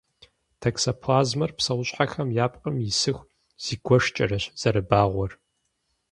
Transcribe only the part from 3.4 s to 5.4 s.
зигуэшкӏэрэщ зэрыбагъуэр.